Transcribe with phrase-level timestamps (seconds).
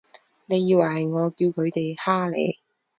[0.47, 2.57] 你以為係我叫佢哋㗇你？